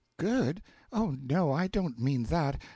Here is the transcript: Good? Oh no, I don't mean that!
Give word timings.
Good? 0.17 0.63
Oh 0.91 1.15
no, 1.23 1.51
I 1.51 1.67
don't 1.67 1.99
mean 1.99 2.23
that! 2.23 2.59